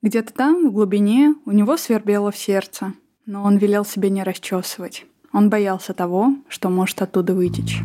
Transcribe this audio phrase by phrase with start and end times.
[0.00, 2.92] Где-то там, в глубине, у него свербело в сердце,
[3.26, 5.04] но он велел себе не расчесывать.
[5.32, 7.80] Он боялся того, что может оттуда вытечь.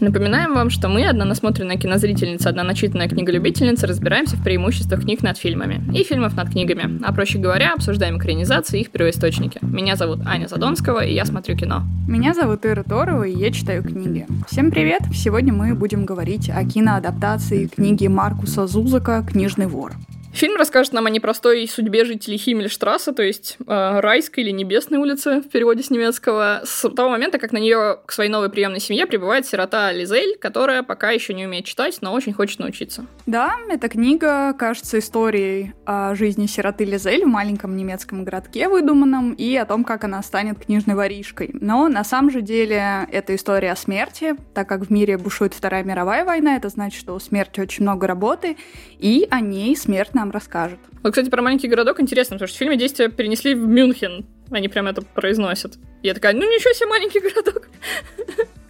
[0.00, 5.36] Напоминаем вам, что мы, одна насмотренная кинозрительница, одна начитанная книголюбительница, разбираемся в преимуществах книг над
[5.36, 9.58] фильмами и фильмов над книгами, а проще говоря, обсуждаем экранизации и их первоисточники.
[9.62, 11.82] Меня зовут Аня Задонского, и я смотрю кино.
[12.06, 14.28] Меня зовут Ира Торова, и я читаю книги.
[14.48, 15.02] Всем привет!
[15.12, 19.92] Сегодня мы будем говорить о киноадаптации книги Маркуса Зузака «Книжный вор».
[20.32, 25.40] Фильм расскажет нам о непростой судьбе жителей Химмельштрассе, то есть э, райской или небесной улицы
[25.42, 29.06] в переводе с немецкого, с того момента, как на нее к своей новой приемной семье
[29.06, 33.04] прибывает сирота Лизель, которая пока еще не умеет читать, но очень хочет научиться.
[33.26, 39.54] Да, эта книга кажется историей о жизни сироты Лизель в маленьком немецком городке выдуманном и
[39.56, 41.50] о том, как она станет книжной воришкой.
[41.52, 45.84] Но на самом же деле это история о смерти, так как в мире бушует Вторая
[45.84, 48.56] мировая война, это значит, что у смерти очень много работы,
[48.98, 50.78] и о ней смерть нам расскажет.
[51.02, 54.24] Вот, кстати, про маленький городок интересно, потому что в фильме действия перенесли в Мюнхен.
[54.50, 55.78] Они прям это произносят.
[56.02, 57.68] Я такая, ну ничего себе, маленький городок.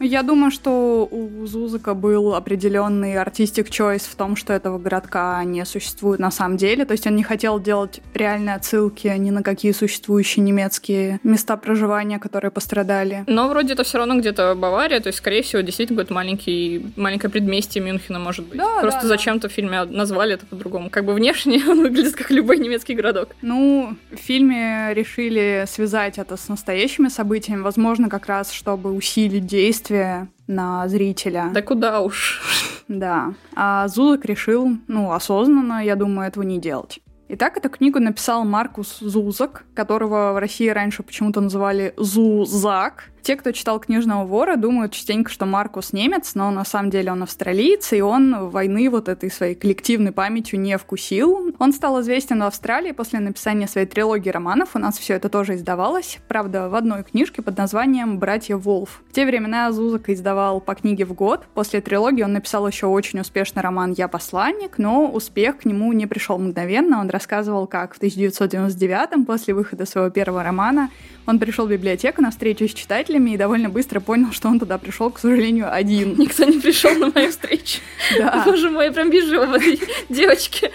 [0.03, 5.65] Я думаю, что у Зузака был определенный артистик choice в том, что этого городка не
[5.65, 6.85] существует на самом деле.
[6.85, 12.19] То есть он не хотел делать реальные отсылки ни на какие существующие немецкие места проживания,
[12.19, 13.23] которые пострадали.
[13.29, 17.31] Но вроде это все равно где-то Бавария, то есть, скорее всего, действительно будет маленький, маленькое
[17.31, 18.59] предместье Мюнхена, может быть.
[18.59, 19.53] Да, Просто да, зачем-то да.
[19.53, 20.91] в фильме назвали это по-другому.
[20.91, 23.37] Как бы внешне он выглядит как любой немецкий городок.
[23.41, 27.22] Ну, в фильме решили связать это с настоящими событиями,
[27.63, 31.51] возможно, как раз, чтобы усилить действие на зрителя.
[31.53, 32.41] Да куда уж.
[32.89, 33.35] Да.
[33.55, 37.01] А Зузак решил, ну, осознанно, я думаю, этого не делать.
[37.35, 43.09] Итак, эту книгу написал Маркус Зузак, которого в России раньше почему-то называли Зузак.
[43.23, 47.23] Те, кто читал «Книжного вора», думают частенько, что Маркус немец, но на самом деле он
[47.23, 51.55] австралиец, и он войны вот этой своей коллективной памятью не вкусил.
[51.61, 54.71] Он стал известен в Австралии после написания своей трилогии романов.
[54.75, 56.19] У нас все это тоже издавалось.
[56.27, 59.03] Правда, в одной книжке под названием «Братья Волф».
[59.09, 61.47] В те времена Зузак издавал по книге в год.
[61.55, 66.07] После трилогии он написал еще очень успешный роман «Я посланник», но успех к нему не
[66.07, 67.01] пришел мгновенно.
[67.01, 70.91] Он рассказывал, как в 1999 после выхода своего первого романа
[71.25, 74.77] он пришел в библиотеку на встречу с читателями и довольно быстро понял, что он туда
[74.77, 76.15] пришел, к сожалению, один.
[76.19, 77.79] Никто не пришел на мою встречу.
[78.19, 78.43] Да.
[78.47, 80.73] Боже мой, я прям вижу в этой девочке.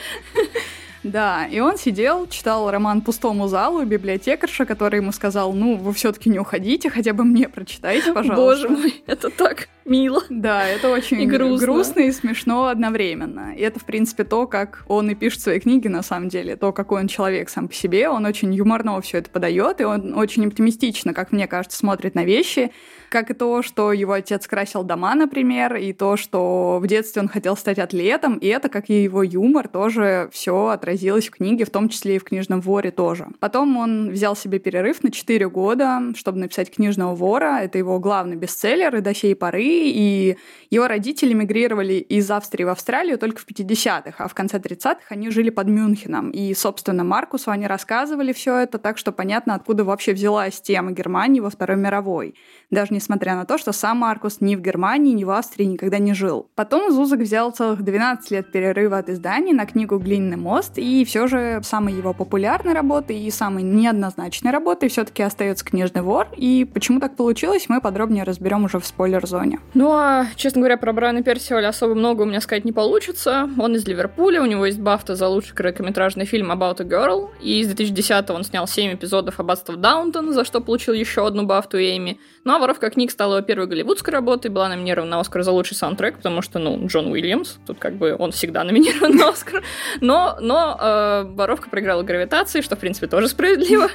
[1.03, 6.29] Да, и он сидел, читал роман пустому залу, библиотекарша, который ему сказал, ну, вы все-таки
[6.29, 8.67] не уходите, хотя бы мне прочитайте, пожалуйста.
[8.67, 10.21] Боже мой, это так мило.
[10.29, 11.65] Да, это очень и грустно.
[11.65, 13.53] грустно и смешно одновременно.
[13.55, 16.71] И это, в принципе, то, как он и пишет свои книги, на самом деле, то,
[16.71, 18.09] какой он человек сам по себе.
[18.09, 22.23] Он очень юморно все это подает, и он очень оптимистично, как мне кажется, смотрит на
[22.23, 22.71] вещи.
[23.09, 27.29] Как и то, что его отец красил дома, например, и то, что в детстве он
[27.29, 31.69] хотел стать атлетом, и это, как и его юмор, тоже все отразилось в книге, в
[31.69, 33.27] том числе и в «Книжном воре» тоже.
[33.39, 37.59] Потом он взял себе перерыв на 4 года, чтобы написать «Книжного вора».
[37.61, 40.37] Это его главный бестселлер и до сей поры, и
[40.69, 45.29] его родители мигрировали из Австрии в Австралию только в 50-х, а в конце 30-х они
[45.29, 46.31] жили под Мюнхеном.
[46.31, 51.39] И, собственно, Маркусу они рассказывали все это, так что понятно, откуда вообще взялась тема Германии
[51.39, 52.35] во Второй мировой
[52.69, 56.13] даже несмотря на то, что сам Маркус ни в Германии, ни в Австрии никогда не
[56.13, 56.49] жил.
[56.55, 61.27] Потом Зузак взял целых 12 лет перерыва от издания на книгу «Глиняный мост», и все
[61.27, 66.99] же самой его популярной работой и самой неоднозначной работой все-таки остается «Книжный вор», и почему
[66.99, 69.59] так получилось, мы подробнее разберем уже в спойлер-зоне.
[69.73, 73.49] Ну а, честно говоря, про Брайана Персиоля особо много у меня сказать не получится.
[73.59, 77.63] Он из Ливерпуля, у него есть бафта за лучший короткометражный фильм «About a Girl», и
[77.63, 82.19] с 2010 он снял 7 эпизодов «Аббатства Даунтон», за что получил еще одну бафту Эми.
[82.45, 85.75] Ну а «Воровка книг» стала его первой голливудской работой, была номинирована на Оскар за лучший
[85.75, 89.63] саундтрек, потому что, ну, Джон Уильямс, тут как бы он всегда номинирован на Оскар,
[89.99, 93.89] но, но э, «Воровка» проиграла гравитации, что, в принципе, тоже справедливо,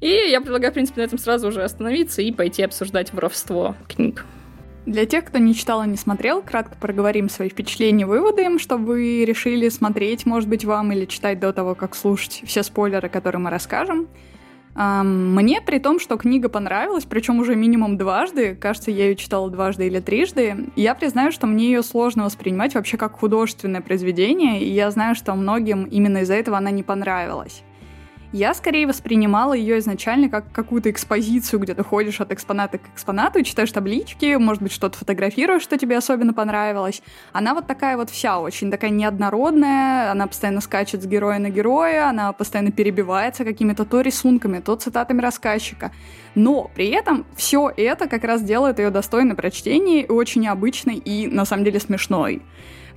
[0.00, 4.24] и я предлагаю, в принципе, на этом сразу уже остановиться и пойти обсуждать воровство книг.
[4.88, 8.86] Для тех, кто не читал и не смотрел, кратко проговорим свои впечатления и выводы, чтобы
[8.86, 13.38] вы решили смотреть, может быть, вам или читать до того, как слушать все спойлеры, которые
[13.38, 14.08] мы расскажем.
[14.74, 19.86] Мне при том, что книга понравилась, причем уже минимум дважды, кажется, я ее читала дважды
[19.88, 24.90] или трижды, я признаю, что мне ее сложно воспринимать вообще как художественное произведение, и я
[24.90, 27.62] знаю, что многим именно из-за этого она не понравилась.
[28.32, 33.42] Я скорее воспринимала ее изначально как какую-то экспозицию, где ты ходишь от экспоната к экспонату,
[33.42, 37.00] читаешь таблички, может быть, что-то фотографируешь, что тебе особенно понравилось.
[37.32, 42.10] Она вот такая вот вся, очень такая неоднородная, она постоянно скачет с героя на героя,
[42.10, 45.90] она постоянно перебивается какими-то то рисунками, то цитатами рассказчика.
[46.34, 51.28] Но при этом все это как раз делает ее достойной прочтения и очень необычной и,
[51.28, 52.42] на самом деле, смешной.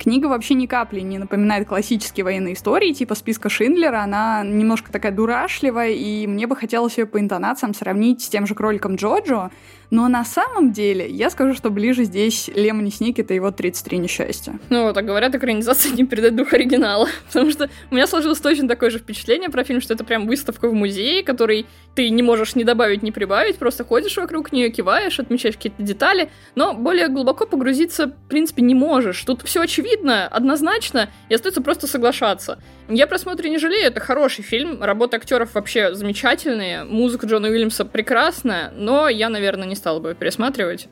[0.02, 4.02] Книга вообще ни капли не напоминает классические военные истории, типа списка Шиндлера.
[4.02, 8.56] Она немножко такая дурашливая, и мне бы хотелось ее по интонациям сравнить с тем же
[8.56, 9.52] кроликом Джоджо,
[9.92, 14.58] но на самом деле, я скажу, что ближе здесь Лемони Сникет и его 33 несчастья.
[14.70, 17.08] Ну, так говорят, экранизация не передает дух оригинала.
[17.26, 20.70] Потому что у меня сложилось точно такое же впечатление про фильм, что это прям выставка
[20.70, 25.20] в музее, который ты не можешь ни добавить, ни прибавить, просто ходишь вокруг нее, киваешь,
[25.20, 29.22] отмечаешь какие-то детали, но более глубоко погрузиться, в принципе, не можешь.
[29.24, 32.58] Тут все очевидно, однозначно, и остается просто соглашаться.
[32.88, 37.84] Я про смотре не жалею, это хороший фильм, работа актеров вообще замечательные, музыка Джона Уильямса
[37.84, 40.88] прекрасная, но я, наверное, не стала бы пересматривать,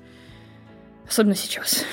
[1.08, 1.84] особенно сейчас.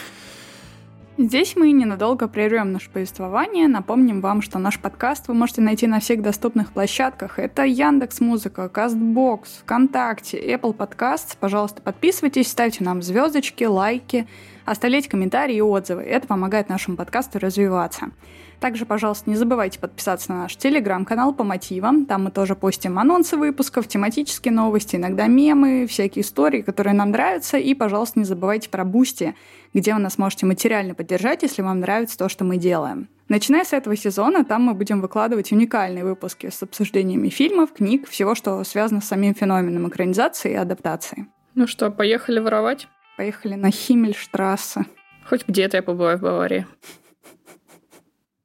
[1.20, 3.68] Здесь мы ненадолго прервем наше повествование.
[3.68, 7.38] Напомним вам, что наш подкаст вы можете найти на всех доступных площадках.
[7.38, 11.38] Это Яндекс Музыка, Кастбокс, ВКонтакте, Apple Podcasts.
[11.40, 14.28] Пожалуйста, подписывайтесь, ставьте нам звездочки, лайки,
[14.72, 16.04] оставляйте комментарии и отзывы.
[16.04, 18.12] Это помогает нашему подкасту развиваться.
[18.60, 22.06] Также, пожалуйста, не забывайте подписаться на наш телеграм-канал по мотивам.
[22.06, 27.58] Там мы тоже постим анонсы выпусков, тематические новости, иногда мемы, всякие истории, которые нам нравятся.
[27.58, 29.36] И, пожалуйста, не забывайте про Бусти,
[29.74, 33.10] где вы нас можете материально поддержать, если вам нравится то, что мы делаем.
[33.30, 38.34] Начиная с этого сезона, там мы будем выкладывать уникальные выпуски с обсуждениями фильмов, книг, всего,
[38.36, 41.28] что связано с самим феноменом экранизации и адаптации.
[41.54, 42.88] Ну что, поехали воровать?
[43.18, 44.86] Поехали на Химмельштрассе.
[45.26, 46.68] Хоть где-то я побываю в Баварии.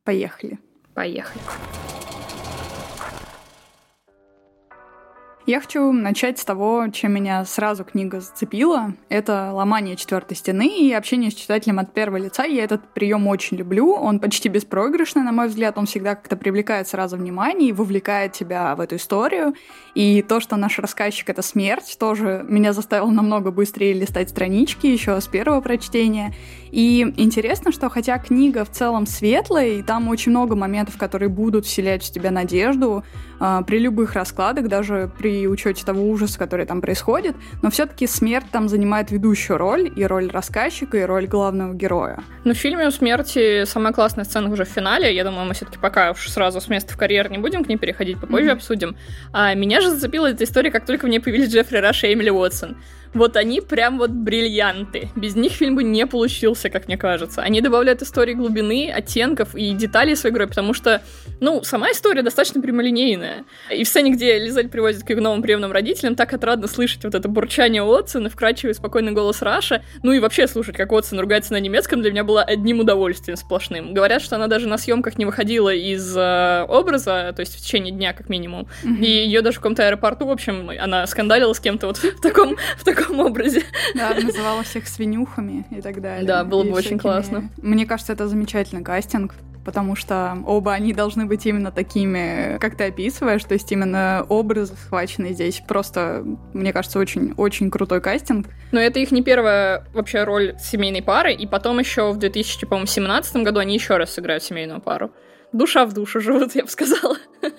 [0.03, 0.59] Поехали.
[0.95, 1.43] Поехали.
[5.53, 8.95] Я хочу начать с того, чем меня сразу книга зацепила.
[9.11, 12.45] Это ломание четвертой стены и общение с читателем от первого лица.
[12.45, 13.93] Я этот прием очень люблю.
[13.93, 15.77] Он почти беспроигрышный, на мой взгляд.
[15.77, 19.53] Он всегда как-то привлекает сразу внимание и вовлекает тебя в эту историю.
[19.95, 25.21] И то, что наш рассказчик— это смерть, тоже меня заставило намного быстрее листать странички еще
[25.21, 26.33] с первого прочтения.
[26.73, 31.67] И интересно, что хотя книга в целом светлая, и там очень много моментов, которые будут
[31.67, 33.05] вселять в тебя надежду,
[33.41, 38.47] э, при любых раскладах, даже при учете того ужаса, который там происходит, но все-таки смерть
[38.51, 42.21] там занимает ведущую роль, и роль рассказчика, и роль главного героя.
[42.45, 45.15] Ну, в фильме у смерти самая классная сцена уже в финале.
[45.15, 47.77] Я думаю, мы все-таки пока уж сразу с места в карьер не будем к ней
[47.77, 48.53] переходить, попозже mm-hmm.
[48.53, 48.97] обсудим.
[49.35, 52.31] А меня же зацепила эта история, как только в ней появились Джеффри Раш и Эмили
[52.31, 52.79] Уотсон.
[53.15, 55.11] Вот они прям вот бриллианты.
[55.15, 57.43] Без них фильм бы не получился, как мне кажется.
[57.43, 61.03] Они добавляют истории глубины, оттенков и деталей своей игры, потому что,
[61.41, 63.45] ну, сама история достаточно прямолинейная.
[63.71, 67.15] И в сцене, где Лизель приводит к ее новым приемным родителям, так отрадно слышать вот
[67.15, 71.61] это бурчание Отсона, вкрадчивый спокойный голос Раша, ну и вообще слушать, как Отсон ругается на
[71.61, 73.93] немецком, для меня было одним удовольствием сплошным.
[73.93, 77.93] Говорят, что она даже на съемках не выходила из э, образа, то есть в течение
[77.93, 78.99] дня как минимум, mm-hmm.
[79.01, 82.57] и ее даже в каком-то аэропорту, в общем, она скандалила с кем-то вот в таком,
[82.79, 83.63] в таком таком образе.
[83.95, 86.27] Да, называла всех свинюхами и так далее.
[86.27, 87.51] Да, было бы очень классно.
[87.59, 89.35] Мне кажется, это замечательный кастинг,
[89.65, 94.75] потому что оба они должны быть именно такими, как ты описываешь, то есть именно образы
[94.75, 95.63] схвачены здесь.
[95.67, 98.49] Просто, мне кажется, очень-очень крутой кастинг.
[98.73, 103.61] Но это их не первая вообще роль семейной пары, и потом еще в 2017 году
[103.61, 105.11] они еще раз сыграют семейную пару.
[105.53, 107.19] Душа в душу живут, я бы сказала.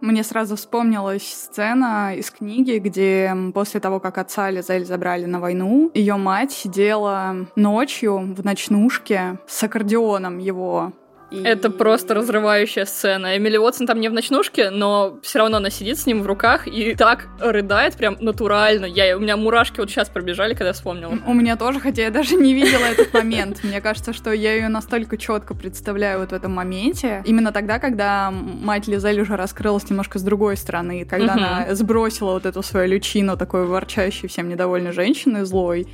[0.00, 5.90] Мне сразу вспомнилась сцена из книги, где после того, как отца Лизель забрали на войну,
[5.94, 10.92] ее мать сидела ночью в ночнушке с аккордеоном его
[11.30, 11.42] и...
[11.42, 13.36] Это просто разрывающая сцена.
[13.36, 16.68] Эмили Уотсон там не в ночнушке, но все равно она сидит с ним в руках
[16.68, 18.86] и так рыдает прям натурально.
[18.86, 21.18] Я, у меня мурашки вот сейчас пробежали, когда вспомнила.
[21.26, 23.64] У меня тоже, хотя я даже не видела этот момент.
[23.64, 27.22] Мне кажется, что я ее настолько четко представляю вот в этом моменте.
[27.24, 32.46] Именно тогда, когда мать Лизель уже раскрылась немножко с другой стороны, когда она сбросила вот
[32.46, 35.88] эту свою лючину такой ворчащей, всем недовольной женщины злой,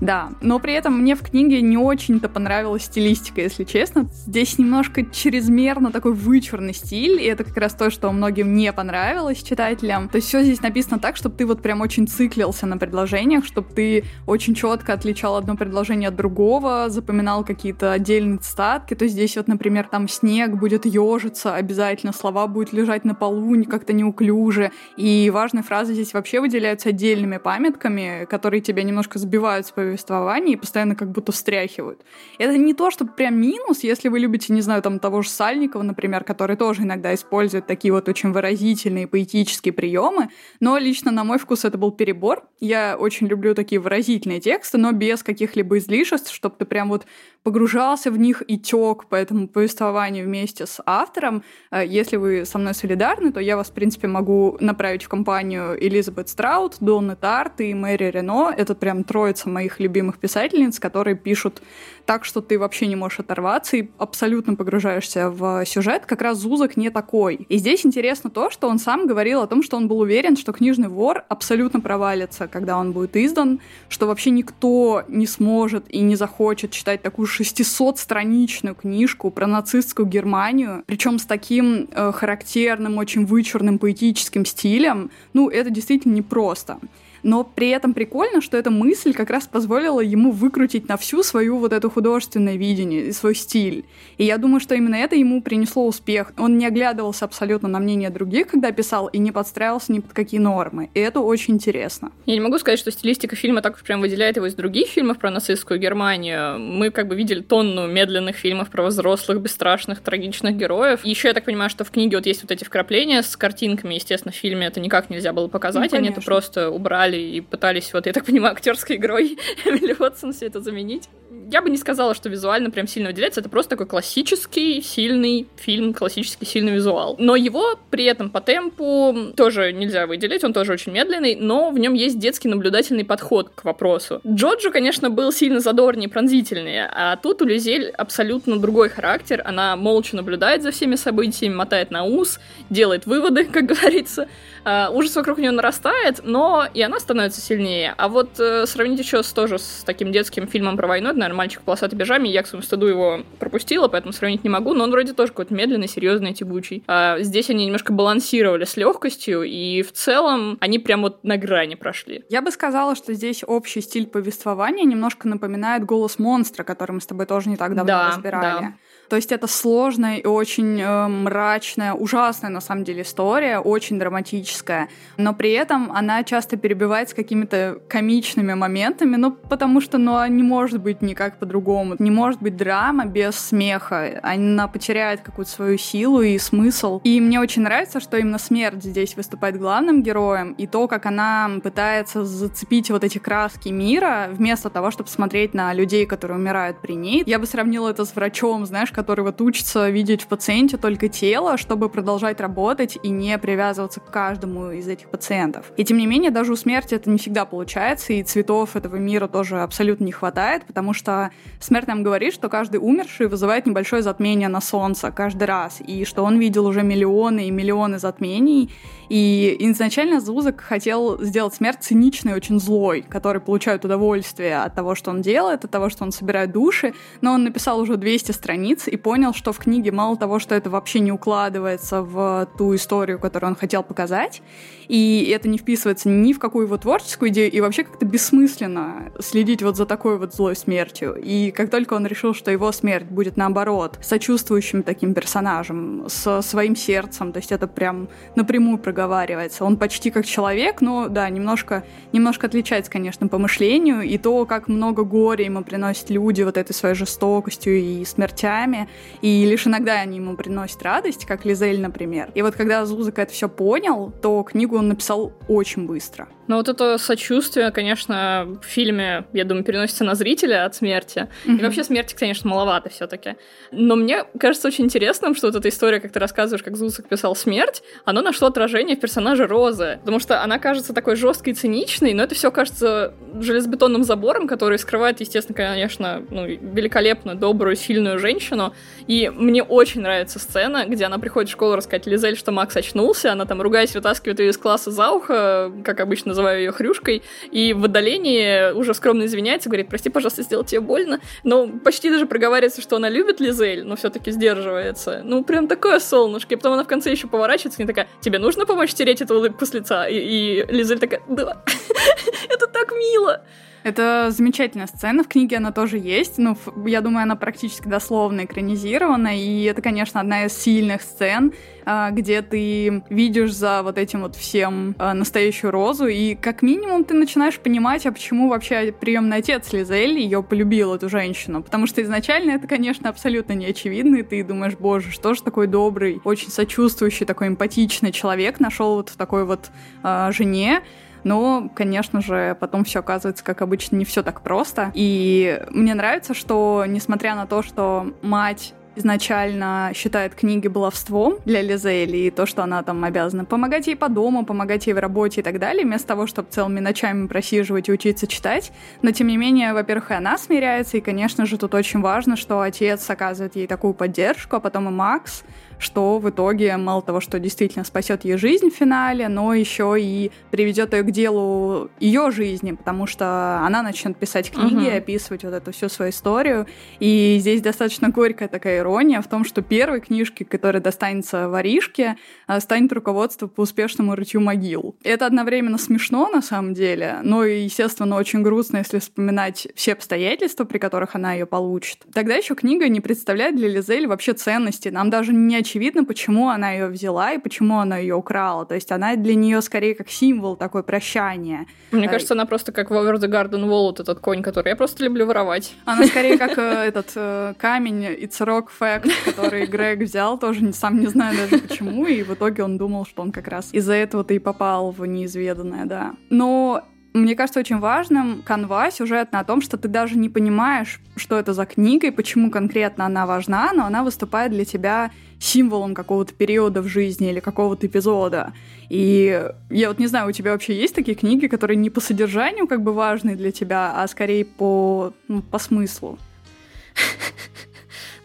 [0.00, 4.08] да, но при этом мне в книге не очень-то понравилась стилистика, если честно.
[4.12, 9.42] Здесь немножко чрезмерно такой вычурный стиль, и это как раз то, что многим не понравилось
[9.42, 10.08] читателям.
[10.08, 13.68] То есть все здесь написано так, чтобы ты вот прям очень циклился на предложениях, чтобы
[13.74, 18.94] ты очень четко отличал одно предложение от другого, запоминал какие-то отдельные цитатки.
[18.94, 23.46] То есть здесь вот, например, там снег будет ежиться, обязательно слова будут лежать на полу
[23.64, 29.70] как-то неуклюже, и важные фразы здесь вообще выделяются отдельными памятками, которые тебя немножко сбивают с
[29.86, 32.02] повествовании и постоянно как будто встряхивают.
[32.38, 35.82] Это не то, что прям минус, если вы любите, не знаю, там того же Сальникова,
[35.82, 40.28] например, который тоже иногда использует такие вот очень выразительные поэтические приемы,
[40.60, 42.44] но лично на мой вкус это был перебор.
[42.60, 47.06] Я очень люблю такие выразительные тексты, но без каких-либо излишеств, чтобы ты прям вот
[47.46, 51.44] погружался в них и тек по этому повествованию вместе с автором.
[51.70, 55.76] Э, если вы со мной солидарны, то я вас, в принципе, могу направить в компанию
[55.80, 58.52] Элизабет Страут, Донны Тарт и Мэри Рено.
[58.58, 61.62] Это прям троица моих любимых писательниц, которые пишут
[62.04, 66.04] так, что ты вообще не можешь оторваться и абсолютно погружаешься в сюжет.
[66.04, 67.46] Как раз Зузок не такой.
[67.48, 70.52] И здесь интересно то, что он сам говорил о том, что он был уверен, что
[70.52, 76.16] книжный вор абсолютно провалится, когда он будет издан, что вообще никто не сможет и не
[76.16, 83.78] захочет читать такую 600-страничную книжку про нацистскую Германию, причем с таким э, характерным, очень вычурным
[83.78, 85.10] поэтическим стилем.
[85.32, 86.78] Ну, это действительно непросто
[87.26, 91.58] но при этом прикольно, что эта мысль как раз позволила ему выкрутить на всю свою
[91.58, 93.84] вот эту художественное видение, свой стиль.
[94.16, 96.32] И я думаю, что именно это ему принесло успех.
[96.38, 100.38] Он не оглядывался абсолютно на мнение других, когда писал, и не подстраивался ни под какие
[100.38, 100.88] нормы.
[100.94, 102.12] И это очень интересно.
[102.26, 105.18] Я не могу сказать, что стилистика фильма так уж прям выделяет его из других фильмов
[105.18, 106.60] про нацистскую Германию.
[106.60, 111.00] Мы как бы видели тонну медленных фильмов про взрослых, бесстрашных, трагичных героев.
[111.02, 114.30] Еще я так понимаю, что в книге вот есть вот эти вкрапления с картинками, естественно,
[114.30, 118.06] в фильме это никак нельзя было показать, ну, они это просто убрали и пытались, вот
[118.06, 121.08] я так понимаю, актерской игрой Эмили Уотсон все это заменить.
[121.48, 123.40] Я бы не сказала, что визуально прям сильно выделяется.
[123.40, 127.14] Это просто такой классический, сильный фильм, классический, сильный визуал.
[127.20, 131.78] Но его при этом по темпу тоже нельзя выделить, он тоже очень медленный, но в
[131.78, 134.20] нем есть детский наблюдательный подход к вопросу.
[134.26, 139.42] Джоджо, конечно, был сильно задорнее, пронзительнее, а тут у Люзель абсолютно другой характер.
[139.44, 144.26] Она молча наблюдает за всеми событиями, мотает на ус, делает выводы, как говорится,
[144.66, 147.94] Uh, ужас вокруг нее нарастает, но и она становится сильнее.
[147.96, 151.35] А вот uh, сравнить еще с, тоже с таким детским фильмом про войну, это, наверное,
[151.36, 154.84] «Мальчик в полосатой пижаме», я к своему стыду его пропустила, поэтому сравнить не могу, но
[154.84, 156.82] он вроде тоже какой-то медленный, серьезный, тягучий.
[156.86, 161.74] Uh, здесь они немножко балансировали с легкостью, и в целом они прям вот на грани
[161.74, 162.24] прошли.
[162.28, 167.06] Я бы сказала, что здесь общий стиль повествования немножко напоминает «Голос монстра», который мы с
[167.06, 168.60] тобой тоже не так давно да, разбирали.
[168.60, 168.74] Да.
[169.08, 174.88] То есть это сложная и очень э, мрачная, ужасная на самом деле история, очень драматическая,
[175.16, 180.80] но при этом она часто перебивается какими-то комичными моментами, ну потому что ну, не может
[180.80, 181.96] быть никак по-другому.
[181.98, 184.20] Не может быть драма без смеха.
[184.22, 187.00] Она потеряет какую-то свою силу и смысл.
[187.04, 191.50] И мне очень нравится, что именно смерть здесь выступает главным героем, и то, как она
[191.62, 196.94] пытается зацепить вот эти краски мира, вместо того, чтобы смотреть на людей, которые умирают при
[196.94, 197.22] ней.
[197.26, 201.56] Я бы сравнила это с врачом, знаешь, который вот учится видеть в пациенте только тело,
[201.56, 205.72] чтобы продолжать работать и не привязываться к каждому из этих пациентов.
[205.76, 209.28] И тем не менее, даже у смерти это не всегда получается, и цветов этого мира
[209.28, 211.15] тоже абсолютно не хватает, потому что
[211.60, 216.22] смерть нам говорит, что каждый умерший вызывает небольшое затмение на солнце каждый раз, и что
[216.22, 218.70] он видел уже миллионы и миллионы затмений,
[219.08, 225.10] и изначально Зузак хотел сделать смерть циничной, очень злой, который получает удовольствие от того, что
[225.10, 228.96] он делает, от того, что он собирает души, но он написал уже 200 страниц и
[228.96, 233.50] понял, что в книге мало того, что это вообще не укладывается в ту историю, которую
[233.50, 234.42] он хотел показать,
[234.88, 239.62] и это не вписывается ни в какую его творческую идею, и вообще как-то бессмысленно следить
[239.62, 241.16] вот за такой вот злой смертью.
[241.22, 246.76] И как только он решил, что его смерть будет наоборот, сочувствующим таким персонажем, со своим
[246.76, 249.64] сердцем, то есть это прям напрямую проговаривается.
[249.64, 254.68] Он почти как человек, но да, немножко, немножко отличается, конечно, по мышлению, и то, как
[254.68, 258.88] много горя ему приносят люди вот этой своей жестокостью и смертями,
[259.20, 262.30] и лишь иногда они ему приносят радость, как Лизель, например.
[262.34, 266.26] И вот когда Зузак это все понял, то книгу он написал очень быстро.
[266.48, 271.28] Но вот это сочувствие, конечно, в фильме, я думаю, переносится на зрителя от смерти.
[271.44, 271.58] Mm-hmm.
[271.58, 273.36] И вообще смерти, конечно, маловато все таки
[273.72, 277.34] Но мне кажется очень интересным, что вот эта история, как ты рассказываешь, как Зусак писал
[277.34, 279.98] смерть, она нашло отражение в персонаже Розы.
[280.00, 284.78] Потому что она кажется такой жесткой и циничной, но это все кажется железобетонным забором, который
[284.78, 288.74] скрывает, естественно, конечно, ну, великолепно добрую, сильную женщину.
[289.06, 293.32] И мне очень нравится сцена, где она приходит в школу рассказать Лизель, что Макс очнулся,
[293.32, 297.72] она там, ругаясь, вытаскивает ее из класса за ухо, как обычно называю ее хрюшкой, и
[297.72, 302.82] в отдалении уже скромно извиняется, говорит, прости, пожалуйста, сделал тебе больно, но почти даже проговаривается,
[302.82, 305.22] что она любит Лизель, но все-таки сдерживается.
[305.24, 306.54] Ну, прям такое солнышко.
[306.54, 309.64] И потом она в конце еще поворачивается и такая, тебе нужно помочь стереть эту улыбку
[309.64, 310.06] с лица?
[310.06, 311.62] И, и Лизель такая, да,
[312.48, 313.42] это так мило.
[313.86, 319.38] Это замечательная сцена, в книге она тоже есть, ну, я думаю, она практически дословно экранизирована,
[319.38, 321.52] и это, конечно, одна из сильных сцен,
[321.84, 327.04] а, где ты видишь за вот этим вот всем а, настоящую розу, и как минимум
[327.04, 332.02] ты начинаешь понимать, а почему вообще приемный отец Лизель ее полюбил, эту женщину, потому что
[332.02, 336.50] изначально это, конечно, абсолютно не очевидно, и ты думаешь, боже, что же такой добрый, очень
[336.50, 339.70] сочувствующий, такой эмпатичный человек нашел вот в такой вот
[340.02, 340.82] э, жене,
[341.26, 344.92] Но, конечно же, потом все оказывается, как обычно, не все так просто.
[344.94, 352.16] И мне нравится, что, несмотря на то, что мать изначально считает книги баловством для Лизели,
[352.16, 355.44] и то, что она там обязана помогать ей по дому, помогать ей в работе и
[355.44, 358.70] так далее, вместо того, чтобы целыми ночами просиживать и учиться читать.
[359.02, 362.60] Но, тем не менее, во-первых, и она смиряется, и, конечно же, тут очень важно, что
[362.60, 365.42] отец оказывает ей такую поддержку, а потом и Макс,
[365.78, 370.30] что в итоге мало того, что действительно спасет ей жизнь в финале, но еще и
[370.50, 374.98] приведет ее к делу ее жизни, потому что она начнет писать книги, uh-huh.
[374.98, 376.66] описывать вот эту всю свою историю.
[377.00, 382.16] И здесь достаточно горькая такая ирония в том, что первой книжки, которая достанется воришке,
[382.46, 384.96] а, станет руководство по успешному рытью могил.
[385.02, 390.64] Это одновременно смешно на самом деле, но и, естественно, очень грустно, если вспоминать все обстоятельства,
[390.64, 392.04] при которых она ее получит.
[392.12, 394.88] Тогда еще книга не представляет для Лизель вообще ценности.
[394.88, 398.64] Нам даже не очевидно, почему она ее взяла и почему она ее украла.
[398.64, 401.66] То есть она для нее скорее как символ такой прощания.
[401.90, 404.68] Мне э, кажется, она просто как в Over the Garden Wall, вот этот конь, который
[404.70, 405.74] я просто люблю воровать.
[405.84, 411.00] Она скорее как э, этот э, камень It's Rock Fact, который Грег взял, тоже сам
[411.00, 414.34] не знаю даже почему, и в итоге он думал, что он как раз из-за этого-то
[414.34, 416.14] и попал в неизведанное, да.
[416.30, 416.84] Но
[417.16, 421.52] мне кажется очень важным канва сюжетно о том, что ты даже не понимаешь, что это
[421.52, 426.82] за книга и почему конкретно она важна, но она выступает для тебя символом какого-то периода
[426.82, 428.52] в жизни или какого-то эпизода.
[428.88, 432.66] И я вот не знаю, у тебя вообще есть такие книги, которые не по содержанию
[432.66, 436.18] как бы важны для тебя, а скорее по, ну, по смыслу?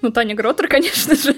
[0.01, 1.36] Ну, Таня Гроттер, конечно же.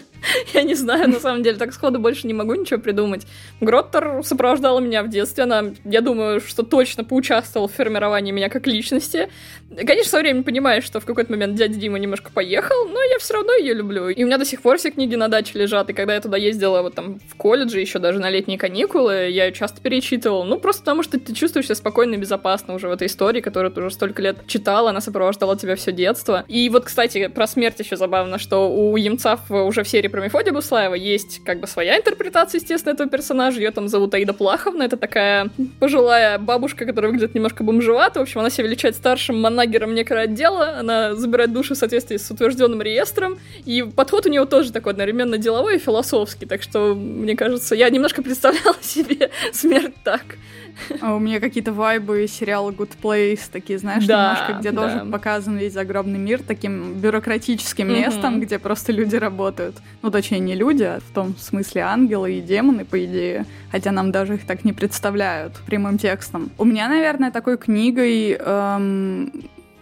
[0.54, 3.26] Я не знаю, на самом деле, так сходу больше не могу ничего придумать.
[3.62, 5.44] Гроттер сопровождала меня в детстве.
[5.44, 9.30] Она, я думаю, что точно поучаствовала в формировании меня как личности.
[9.76, 13.34] Конечно, со временем понимаешь, что в какой-то момент дядя Дима немножко поехал, но я все
[13.34, 14.10] равно ее люблю.
[14.10, 15.90] И у меня до сих пор все книги на даче лежат.
[15.90, 19.46] И когда я туда ездила вот там в колледже, еще даже на летние каникулы, я
[19.46, 20.44] ее часто перечитывала.
[20.44, 23.72] Ну, просто потому что ты чувствуешь себя спокойно и безопасно уже в этой истории, которую
[23.72, 26.46] ты уже столько лет читала, она сопровождала тебя все детство.
[26.48, 30.54] И вот, кстати, про смерть еще забавно, что у Емцав уже в серии про Мефодия
[30.54, 33.60] Буслаева есть как бы своя интерпретация, естественно, этого персонажа.
[33.60, 34.84] Ее там зовут Аида Плаховна.
[34.84, 38.20] Это такая пожилая бабушка, которая выглядит немножко бомжевато.
[38.20, 40.78] В общем, она себя величает старшим манагером некроотдела.
[40.78, 43.40] Она забирает души в соответствии с утвержденным реестром.
[43.66, 46.46] И подход у нее тоже такой одновременно деловой и философский.
[46.46, 50.38] Так что, мне кажется, я немножко представляла себе смерть так.
[51.02, 54.82] А у меня какие-то вайбы сериала Good Place, такие, знаешь, да, немножко, где да.
[54.82, 58.00] тоже показан весь загробный мир таким бюрократическим mm-hmm.
[58.00, 59.76] местом, где просто люди работают.
[60.04, 63.46] Ну, точнее, не люди, а в том смысле ангелы и демоны, по идее.
[63.72, 66.52] Хотя нам даже их так не представляют прямым текстом.
[66.58, 69.32] У меня, наверное, такой книгой эм,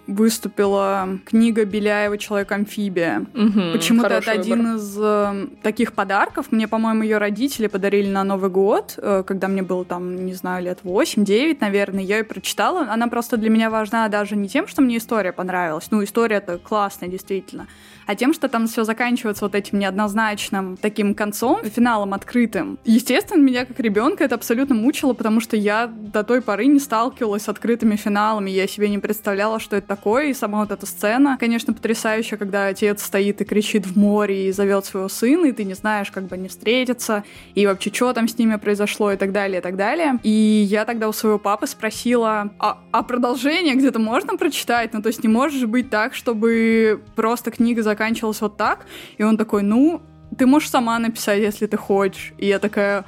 [0.05, 3.25] выступила книга Беляева «Человек-амфибия».
[3.33, 4.39] Угу, Почему-то это выбор.
[4.39, 6.51] один из э, таких подарков.
[6.51, 10.63] Мне, по-моему, ее родители подарили на Новый год, э, когда мне было там, не знаю,
[10.65, 12.03] лет 8-9, наверное.
[12.03, 12.81] Я ее прочитала.
[12.91, 15.87] Она просто для меня важна даже не тем, что мне история понравилась.
[15.89, 17.67] Ну, история-то классная, действительно
[18.11, 22.77] а тем, что там все заканчивается вот этим неоднозначным таким концом, финалом открытым.
[22.83, 27.43] Естественно, меня как ребенка это абсолютно мучило, потому что я до той поры не сталкивалась
[27.43, 31.37] с открытыми финалами, я себе не представляла, что это такое, и сама вот эта сцена,
[31.39, 35.63] конечно, потрясающая, когда отец стоит и кричит в море и зовет своего сына, и ты
[35.63, 37.23] не знаешь, как бы они встретятся,
[37.55, 40.19] и вообще, что там с ними произошло, и так далее, и так далее.
[40.23, 44.93] И я тогда у своего папы спросила, а, а продолжение где-то можно прочитать?
[44.93, 48.85] Ну, то есть не может быть так, чтобы просто книга заканчивалась заканчивалось вот так.
[49.19, 50.01] И он такой, ну,
[50.41, 52.33] ты можешь сама написать, если ты хочешь.
[52.39, 53.05] И я такая...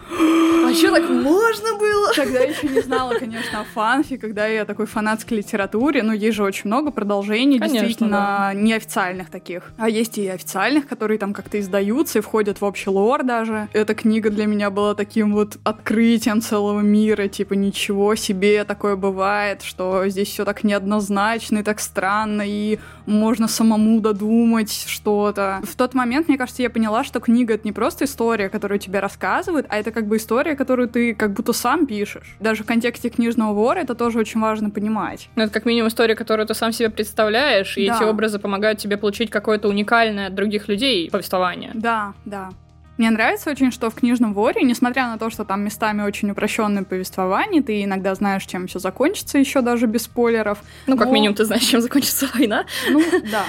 [0.66, 2.14] А что, так можно было?
[2.16, 6.44] Тогда еще не знала, конечно, о фанфе, когда я такой фанатской литературе, но есть же
[6.44, 8.54] очень много продолжений, конечно, действительно, да.
[8.54, 9.74] неофициальных таких.
[9.78, 13.68] А есть и официальных, которые там как-то издаются и входят в общий лор даже.
[13.74, 19.64] Эта книга для меня была таким вот открытием целого мира, типа ничего себе, такое бывает,
[19.64, 25.62] что здесь все так неоднозначно и так странно, и можно самому додумать что-то.
[25.64, 29.00] В тот момент, мне кажется, я поняла, что книга— это не просто история, которую тебе
[29.00, 32.36] рассказывают, а это как бы история, которую ты как будто сам пишешь.
[32.40, 35.30] Даже в контексте книжного вора это тоже очень важно понимать.
[35.36, 37.96] Ну, это как минимум история, которую ты сам себе представляешь, и да.
[37.96, 41.72] эти образы помогают тебе получить какое-то уникальное от других людей повествование.
[41.74, 42.50] Да, да.
[42.98, 46.84] Мне нравится очень, что в книжном воре, несмотря на то, что там местами очень упрощенное
[46.84, 50.60] повествование, ты иногда знаешь, чем все закончится, еще даже без спойлеров.
[50.86, 51.02] Ну, но...
[51.02, 52.66] как минимум, ты знаешь, чем закончится война.
[52.90, 53.44] Ну, да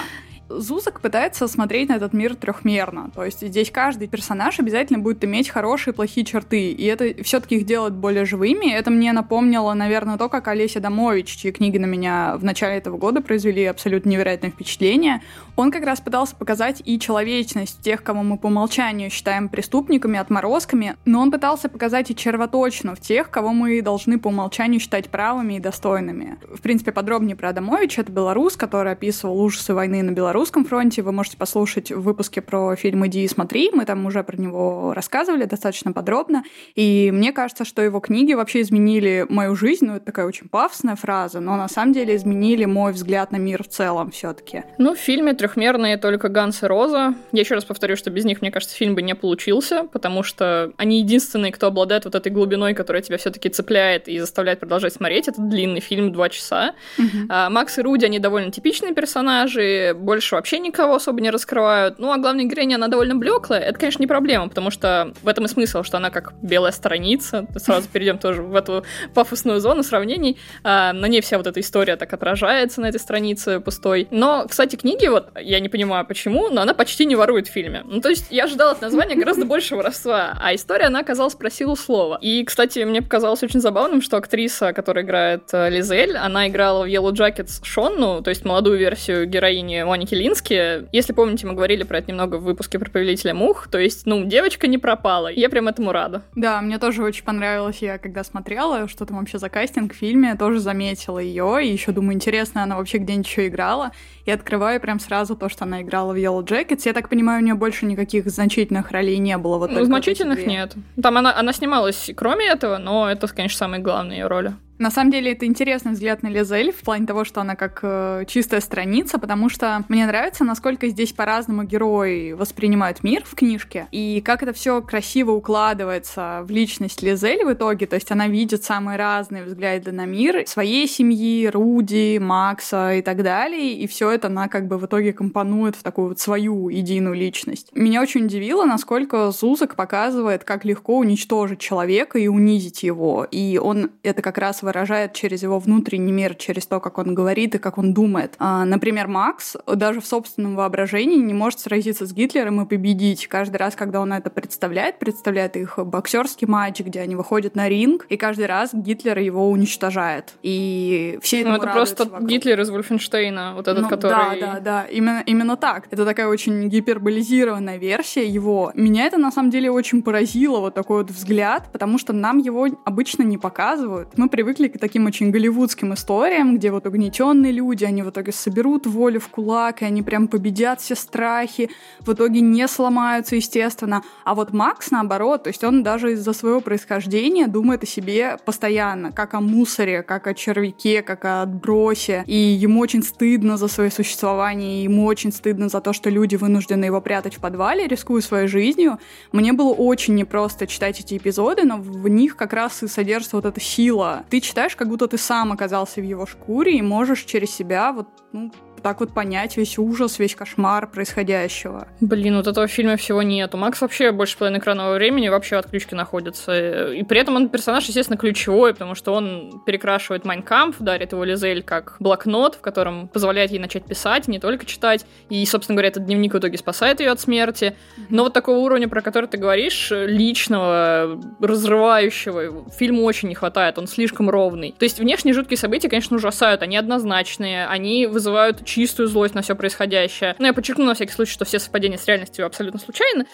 [0.61, 3.11] Зузак пытается смотреть на этот мир трехмерно.
[3.15, 6.71] То есть здесь каждый персонаж обязательно будет иметь хорошие и плохие черты.
[6.71, 8.73] И это все-таки их делает более живыми.
[8.73, 12.97] Это мне напомнило, наверное, то, как Олеся Домович, чьи книги на меня в начале этого
[12.97, 15.23] года произвели абсолютно невероятное впечатление.
[15.57, 20.97] Он как раз пытался показать и человечность тех, кого мы по умолчанию считаем преступниками, отморозками,
[21.05, 25.55] но он пытался показать и червоточину в тех, кого мы должны по умолчанию считать правыми
[25.55, 26.39] и достойными.
[26.53, 28.03] В принципе, подробнее про Адамовича.
[28.03, 30.13] Это белорус, который описывал ужасы войны на
[30.45, 31.01] Белорусском фронте.
[31.01, 33.71] Вы можете послушать в выпуске про фильм «Иди и смотри».
[33.73, 36.45] Мы там уже про него рассказывали достаточно подробно.
[36.75, 39.87] И мне кажется, что его книги вообще изменили мою жизнь.
[39.87, 43.63] Ну, это такая очень пафосная фраза, но на самом деле изменили мой взгляд на мир
[43.63, 47.15] в целом все таки Ну, в фильме трехмерные только Ганс и Роза.
[47.33, 50.73] Я еще раз повторю, что без них, мне кажется, фильм бы не получился, потому что
[50.77, 55.27] они единственные, кто обладает вот этой глубиной, которая тебя все-таки цепляет и заставляет продолжать смотреть.
[55.27, 56.75] Это длинный фильм, два часа.
[56.99, 57.27] Uh-huh.
[57.31, 61.99] А, Макс и Руди, они довольно типичные персонажи, больше вообще никого особо не раскрывают.
[61.99, 63.61] Ну, а главная героиня, она довольно блеклая.
[63.61, 67.47] Это, конечно, не проблема, потому что в этом и смысл, что она как белая страница.
[67.57, 68.85] Сразу перейдем тоже в эту
[69.15, 70.39] пафосную зону сравнений.
[70.63, 74.09] А, на ней вся вот эта история так отражается на этой странице пустой.
[74.11, 77.83] Но, кстати, книги, вот я не понимаю почему, но она почти не ворует в фильме.
[77.85, 81.51] Ну, то есть я ожидала от названия гораздо больше воровства, а история, она оказалась про
[81.51, 82.19] силу слова.
[82.21, 86.89] И, кстати, мне показалось очень забавным, что актриса, которая играет э, Лизель, она играла в
[86.89, 90.89] Yellow Jackets Шонну, то есть молодую версию героини Моники Лински.
[90.93, 94.25] Если помните, мы говорили про это немного в выпуске про Повелителя Мух, то есть, ну,
[94.25, 96.23] девочка не пропала, я прям этому рада.
[96.35, 100.35] Да, мне тоже очень понравилось, я когда смотрела, что там вообще за кастинг в фильме,
[100.37, 103.93] тоже заметила ее, и еще думаю, интересно, она вообще где-нибудь еще играла,
[104.25, 106.83] и открываю прям сразу то, что она играла в Yellow Jackets.
[106.85, 109.59] Я так понимаю, у нее больше никаких значительных ролей не было.
[109.59, 110.75] Вот ну, значительных нет.
[111.01, 114.55] Там она, она снималась кроме этого, но это, конечно, самые главные ее роли.
[114.79, 118.25] На самом деле это интересный взгляд на Лизель в плане того, что она как э,
[118.27, 124.21] чистая страница, потому что мне нравится, насколько здесь по-разному герои воспринимают мир в книжке, и
[124.25, 128.99] как это все красиво укладывается в личность Лизель в итоге, то есть она видит самые
[128.99, 134.49] разные взгляды на мир своей семьи, Руди, Макса и так далее, и все это она
[134.49, 137.69] как бы в итоге компонует в такую вот свою единую личность.
[137.75, 143.93] Меня очень удивило, насколько Зузак показывает, как легко уничтожить человека и унизить его, и он
[144.03, 147.79] это как раз выражает через его внутренний мир, через то, как он говорит и как
[147.79, 148.35] он думает.
[148.39, 153.27] А, например, Макс даже в собственном воображении не может сразиться с Гитлером и победить.
[153.29, 158.07] Каждый раз, когда он это представляет, представляет их боксерский матч, где они выходят на ринг,
[158.09, 160.35] и каждый раз Гитлер его уничтожает.
[160.43, 162.29] И все Ну, это просто вокруг.
[162.29, 164.41] Гитлер из Вольфенштейна, вот этот, ну, который...
[164.41, 165.87] Да, да, да, именно, именно так.
[165.91, 168.73] Это такая очень гиперболизированная версия его.
[168.75, 172.67] Меня это, на самом деле, очень поразило, вот такой вот взгляд, потому что нам его
[172.85, 174.09] обычно не показывают.
[174.17, 178.31] Мы привыкли привыкли к таким очень голливудским историям, где вот угнетенные люди, они в итоге
[178.31, 184.03] соберут волю в кулак, и они прям победят все страхи, в итоге не сломаются, естественно.
[184.25, 189.11] А вот Макс, наоборот, то есть он даже из-за своего происхождения думает о себе постоянно,
[189.11, 192.23] как о мусоре, как о червяке, как о отбросе.
[192.27, 196.37] И ему очень стыдно за свое существование, и ему очень стыдно за то, что люди
[196.37, 198.99] вынуждены его прятать в подвале, рискуя своей жизнью.
[199.33, 203.47] Мне было очень непросто читать эти эпизоды, но в них как раз и содержится вот
[203.47, 204.25] эта сила.
[204.31, 208.09] Ты читаешь, как будто ты сам оказался в его шкуре и можешь через себя вот,
[208.33, 208.53] ну,
[208.85, 211.89] так вот понять весь ужас, весь кошмар происходящего.
[212.03, 213.57] Блин, вот этого фильма всего нету.
[213.57, 216.93] Макс вообще больше половины экранного времени вообще от ключки находится.
[216.93, 221.63] И при этом он персонаж, естественно, ключевой, потому что он перекрашивает Майнкамп, дарит его Лизель
[221.63, 225.07] как блокнот, в котором позволяет ей начать писать, не только читать.
[225.31, 227.75] И, собственно говоря, этот дневник в итоге спасает ее от смерти.
[228.11, 233.79] Но вот такого уровня, про который ты говоришь, личного, разрывающего, фильму очень не хватает.
[233.79, 234.75] Он слишком ровный.
[234.79, 236.61] То есть внешние жуткие события, конечно, ужасают.
[236.61, 237.67] Они однозначные.
[237.67, 240.35] Они вызывают чистую злость на все происходящее.
[240.39, 243.27] Но я подчеркну на всякий случай, что все совпадения с реальностью абсолютно случайны.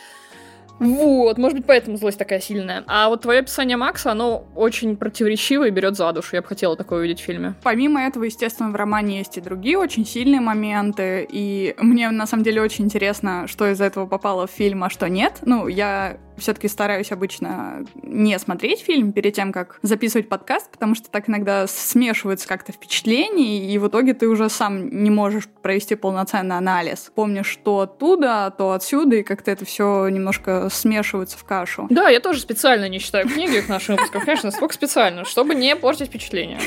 [0.81, 2.85] Вот, может быть, поэтому злость такая сильная.
[2.87, 6.37] А вот твое описание Макса, оно очень противоречиво и берет за душу.
[6.37, 7.55] Я бы хотела такое увидеть в фильме.
[7.63, 11.29] Помимо этого, естественно, в романе есть и другие очень сильные моменты.
[11.31, 15.07] И мне, на самом деле, очень интересно, что из этого попало в фильм, а что
[15.11, 15.41] нет.
[15.43, 21.11] Ну, я все-таки стараюсь обычно не смотреть фильм перед тем, как записывать подкаст, потому что
[21.11, 26.57] так иногда смешиваются как-то впечатления, и в итоге ты уже сам не можешь провести полноценный
[26.57, 27.13] анализ.
[27.15, 31.87] Помнишь, что оттуда, то отсюда, и как-то это все немножко смешивается в кашу.
[31.91, 35.77] Да, я тоже специально не читаю книги к нашим выпускам, конечно, сколько специально, чтобы не
[35.77, 36.59] портить впечатление.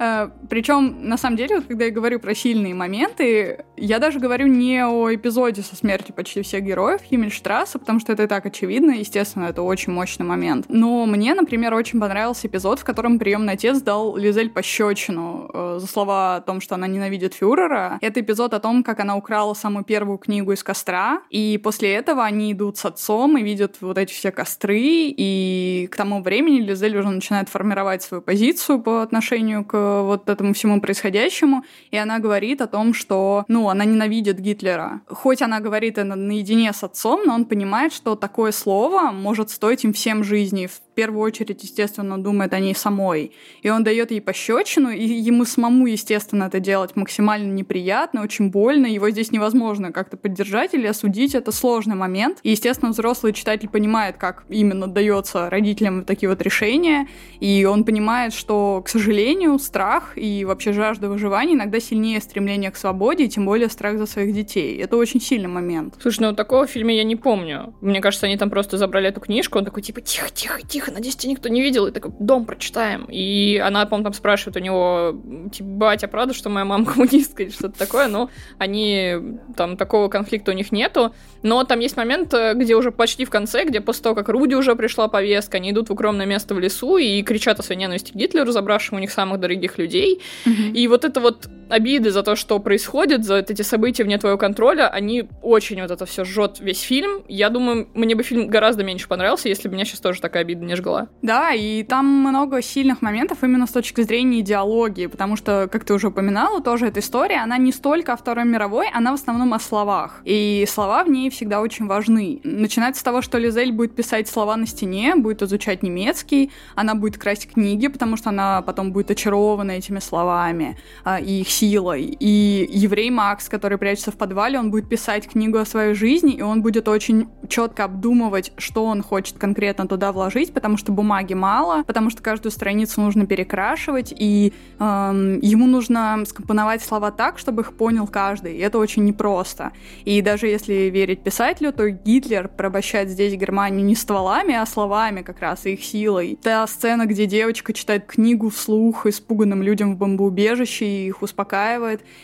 [0.00, 4.46] Э, Причем, на самом деле, вот когда я говорю про сильные моменты, я даже говорю
[4.46, 8.92] не о эпизоде со смертью почти всех героев Химмельштрасса, потому что это и так очевидно,
[8.92, 10.66] естественно, это очень мощный момент.
[10.68, 15.86] Но мне, например, очень понравился эпизод, в котором приемный отец дал Лизель пощечину э, за
[15.86, 17.98] слова о том, что она ненавидит фюрера.
[18.00, 22.24] Это эпизод о том, как она украла самую первую книгу из костра, и после этого
[22.24, 26.96] они идут с отцом и видят вот эти все костры, и к тому времени Лизель
[26.96, 32.60] уже начинает формировать свою позицию по отношению к вот этому всему происходящему, и она говорит
[32.60, 35.00] о том, что, ну, она ненавидит Гитлера.
[35.06, 39.84] Хоть она говорит это наедине с отцом, но он понимает, что такое слово может стоить
[39.84, 40.66] им всем жизни.
[40.66, 43.32] В первую очередь, естественно, думает о ней самой.
[43.62, 48.86] И он дает ей пощечину, и ему самому, естественно, это делать максимально неприятно, очень больно.
[48.86, 51.34] Его здесь невозможно как-то поддержать или осудить.
[51.34, 52.38] Это сложный момент.
[52.42, 57.08] И, естественно, взрослый читатель понимает, как именно дается родителям такие вот решения.
[57.40, 62.76] И он понимает, что, к сожалению, страх и вообще жажда выживания иногда сильнее стремления к
[62.76, 64.78] свободе, и тем более страх за своих детей.
[64.78, 65.94] Это очень сильный момент.
[66.00, 67.74] Слушай, ну такого в фильме я не помню.
[67.80, 71.16] Мне кажется, они там просто забрали эту книжку, он такой, типа, тихо, тихо, тихо, надеюсь,
[71.16, 73.06] тебя никто не видел, и такой, дом прочитаем.
[73.10, 75.20] И она, по-моему, там спрашивает у него,
[75.52, 79.16] типа, батя, правда, что моя мама коммунистка или что-то такое, но они,
[79.56, 81.14] там, такого конфликта у них нету.
[81.42, 84.54] Но там есть момент, э, где уже почти в конце, где после того, как Руди
[84.54, 88.12] уже пришла повестка, они идут в укромное место в лесу и кричат о своей ненависти
[88.12, 90.20] к Гитлеру, забравшему у них самых дорогих людей.
[90.44, 90.72] Mm-hmm.
[90.72, 94.88] И вот это вот обиды за то, что происходит, за эти события вне твоего контроля,
[94.88, 97.22] они очень вот это все жжет весь фильм.
[97.28, 100.64] Я думаю, мне бы фильм гораздо меньше понравился, если бы меня сейчас тоже такая обида
[100.64, 101.08] не жгла.
[101.22, 105.94] Да, и там много сильных моментов именно с точки зрения идеологии, потому что, как ты
[105.94, 109.60] уже упоминала, тоже эта история, она не столько о Второй мировой, она в основном о
[109.60, 110.20] словах.
[110.24, 112.40] И слова в ней всегда очень важны.
[112.44, 117.18] Начинается с того, что Лизель будет писать слова на стене, будет изучать немецкий, она будет
[117.18, 122.16] красть книги, потому что она потом будет очарована этими словами а, и их силой.
[122.18, 126.42] И еврей Макс, который прячется в подвале, он будет писать книгу о своей жизни, и
[126.42, 131.82] он будет очень четко обдумывать, что он хочет конкретно туда вложить, потому что бумаги мало,
[131.82, 137.74] потому что каждую страницу нужно перекрашивать, и эм, ему нужно скомпоновать слова так, чтобы их
[137.74, 138.56] понял каждый.
[138.56, 139.72] И это очень непросто.
[140.04, 145.40] И даже если верить писателю, то Гитлер порабощает здесь Германию не стволами, а словами как
[145.40, 146.38] раз, и их силой.
[146.42, 151.49] Та сцена, где девочка читает книгу вслух испуганным людям в бомбоубежище и их успокаивает.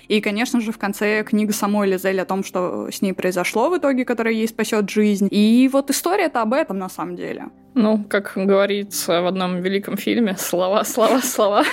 [0.08, 3.78] И, конечно же, в конце книга самой Лизель о том, что с ней произошло в
[3.78, 5.28] итоге, которая ей спасет жизнь.
[5.30, 7.46] И вот история-то об этом на самом деле.
[7.74, 11.64] Ну, как говорится в одном великом фильме, слова, слова, слова.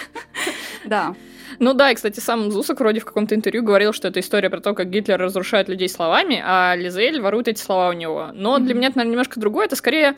[0.86, 1.16] Да.
[1.60, 4.60] Ну да, и, кстати, сам Зусак вроде в каком-то интервью говорил, что это история про
[4.60, 8.32] то, как Гитлер разрушает людей словами, а Лизель ворует эти слова у него.
[8.34, 8.64] Но mm-hmm.
[8.64, 9.66] для меня это, наверное, немножко другое.
[9.66, 10.16] Это скорее